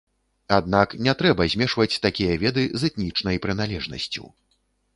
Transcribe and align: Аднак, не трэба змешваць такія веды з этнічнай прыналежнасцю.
Аднак, 0.55 0.95
не 1.07 1.13
трэба 1.19 1.45
змешваць 1.53 2.01
такія 2.07 2.39
веды 2.47 2.63
з 2.79 2.91
этнічнай 2.91 3.41
прыналежнасцю. 3.47 4.23